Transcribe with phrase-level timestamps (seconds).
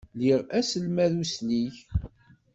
[0.19, 1.75] Liɣ aselmad uslig.